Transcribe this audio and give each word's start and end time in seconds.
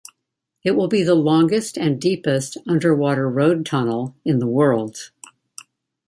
It 0.63 0.71
will 0.71 0.87
be 0.87 1.03
the 1.03 1.13
longest 1.13 1.77
and 1.77 2.01
deepest 2.01 2.57
underwater 2.65 3.29
road 3.29 3.67
tunnel 3.67 4.15
in 4.25 4.39
the 4.39 4.47
world. 4.47 5.11